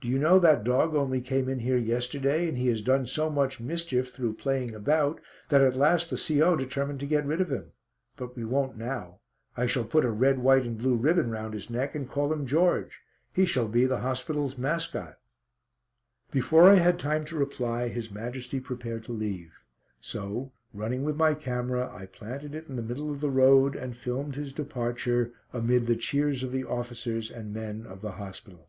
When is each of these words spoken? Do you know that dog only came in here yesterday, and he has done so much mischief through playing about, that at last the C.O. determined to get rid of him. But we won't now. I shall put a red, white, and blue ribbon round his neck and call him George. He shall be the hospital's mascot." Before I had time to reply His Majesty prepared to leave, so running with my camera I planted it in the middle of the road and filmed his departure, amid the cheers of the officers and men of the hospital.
Do 0.00 0.06
you 0.06 0.20
know 0.20 0.38
that 0.38 0.62
dog 0.62 0.94
only 0.94 1.20
came 1.20 1.48
in 1.48 1.58
here 1.58 1.76
yesterday, 1.76 2.46
and 2.48 2.56
he 2.56 2.68
has 2.68 2.82
done 2.82 3.04
so 3.04 3.28
much 3.28 3.58
mischief 3.58 4.10
through 4.10 4.34
playing 4.34 4.72
about, 4.72 5.20
that 5.48 5.60
at 5.60 5.74
last 5.74 6.08
the 6.08 6.16
C.O. 6.16 6.54
determined 6.54 7.00
to 7.00 7.06
get 7.06 7.26
rid 7.26 7.40
of 7.40 7.50
him. 7.50 7.72
But 8.14 8.36
we 8.36 8.44
won't 8.44 8.78
now. 8.78 9.18
I 9.56 9.66
shall 9.66 9.82
put 9.82 10.04
a 10.04 10.10
red, 10.12 10.38
white, 10.38 10.64
and 10.64 10.78
blue 10.78 10.96
ribbon 10.96 11.32
round 11.32 11.52
his 11.52 11.68
neck 11.68 11.96
and 11.96 12.08
call 12.08 12.32
him 12.32 12.46
George. 12.46 13.00
He 13.32 13.44
shall 13.44 13.66
be 13.66 13.86
the 13.86 13.98
hospital's 13.98 14.56
mascot." 14.56 15.18
Before 16.30 16.68
I 16.68 16.74
had 16.76 17.00
time 17.00 17.24
to 17.24 17.36
reply 17.36 17.88
His 17.88 18.08
Majesty 18.08 18.60
prepared 18.60 19.02
to 19.06 19.12
leave, 19.12 19.50
so 20.00 20.52
running 20.72 21.02
with 21.02 21.16
my 21.16 21.34
camera 21.34 21.92
I 21.92 22.06
planted 22.06 22.54
it 22.54 22.68
in 22.68 22.76
the 22.76 22.82
middle 22.82 23.10
of 23.10 23.20
the 23.20 23.30
road 23.30 23.74
and 23.74 23.96
filmed 23.96 24.36
his 24.36 24.52
departure, 24.52 25.32
amid 25.52 25.88
the 25.88 25.96
cheers 25.96 26.44
of 26.44 26.52
the 26.52 26.62
officers 26.62 27.32
and 27.32 27.52
men 27.52 27.84
of 27.84 28.00
the 28.00 28.12
hospital. 28.12 28.68